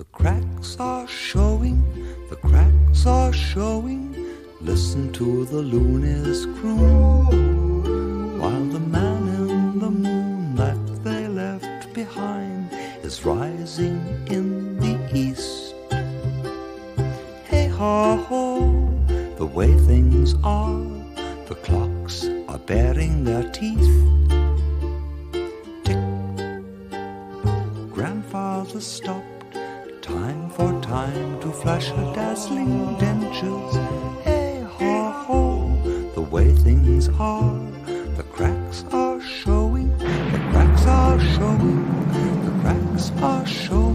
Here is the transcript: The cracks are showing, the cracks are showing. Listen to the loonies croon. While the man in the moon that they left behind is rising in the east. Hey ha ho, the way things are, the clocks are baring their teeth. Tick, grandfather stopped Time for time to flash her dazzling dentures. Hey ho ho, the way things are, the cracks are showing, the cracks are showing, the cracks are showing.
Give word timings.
The 0.00 0.06
cracks 0.12 0.78
are 0.80 1.06
showing, 1.06 1.84
the 2.30 2.36
cracks 2.36 3.04
are 3.04 3.34
showing. 3.34 4.16
Listen 4.62 5.12
to 5.12 5.44
the 5.44 5.60
loonies 5.60 6.46
croon. 6.58 8.40
While 8.40 8.64
the 8.64 8.80
man 8.80 9.28
in 9.28 9.78
the 9.78 9.90
moon 9.90 10.56
that 10.56 11.04
they 11.04 11.28
left 11.28 11.92
behind 11.92 12.70
is 13.02 13.26
rising 13.26 14.00
in 14.28 14.80
the 14.80 14.96
east. 15.14 15.74
Hey 17.44 17.68
ha 17.68 18.16
ho, 18.16 18.72
the 19.36 19.44
way 19.44 19.74
things 19.80 20.34
are, 20.42 20.80
the 21.44 21.56
clocks 21.56 22.24
are 22.48 22.62
baring 22.64 23.22
their 23.24 23.44
teeth. 23.50 23.92
Tick, 25.84 26.00
grandfather 27.92 28.80
stopped 28.80 29.39
Time 30.10 30.50
for 30.50 30.72
time 30.82 31.40
to 31.40 31.52
flash 31.52 31.86
her 31.90 32.12
dazzling 32.12 32.96
dentures. 32.98 33.74
Hey 34.24 34.60
ho 34.76 35.10
ho, 35.24 35.40
the 36.16 36.20
way 36.20 36.52
things 36.52 37.08
are, 37.10 37.54
the 38.16 38.24
cracks 38.24 38.84
are 38.90 39.20
showing, 39.20 39.96
the 39.98 40.40
cracks 40.50 40.84
are 40.86 41.20
showing, 41.20 41.84
the 42.44 42.52
cracks 42.60 43.12
are 43.22 43.46
showing. 43.46 43.89